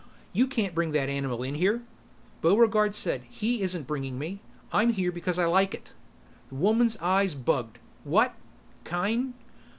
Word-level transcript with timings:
You 0.33 0.47
can't 0.47 0.73
bring 0.73 0.93
that 0.93 1.09
animal 1.09 1.43
in 1.43 1.53
here!" 1.53 1.83
Buregarde 2.41 2.95
said, 2.95 3.21
"He 3.29 3.61
isn't 3.61 3.85
bringing 3.85 4.17
me. 4.17 4.41
I'm 4.73 4.93
here 4.93 5.11
because 5.11 5.37
I 5.37 5.45
like 5.45 5.75
it." 5.75 5.93
The 6.49 6.55
woman's 6.55 6.97
eyes 6.97 7.35
bugged. 7.35 7.77
"What... 8.03 8.33
kind 8.83 9.35